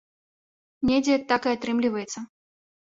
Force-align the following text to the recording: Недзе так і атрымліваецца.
Недзе 0.91 1.15
так 1.33 1.41
і 1.51 1.53
атрымліваецца. 1.55 2.19